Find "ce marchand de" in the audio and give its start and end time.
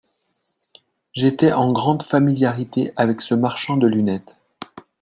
3.21-3.85